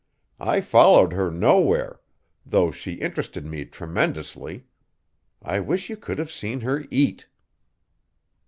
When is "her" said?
1.13-1.29, 6.61-6.85